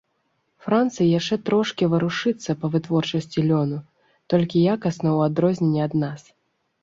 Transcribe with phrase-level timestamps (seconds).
[0.67, 3.77] Францыя яшчэ трошкі варушыцца па вытворчасці лёну,
[4.35, 6.21] толькі якасна ў адрозненне ад нас.